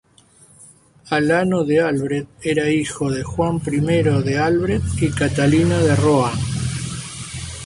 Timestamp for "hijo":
2.71-3.11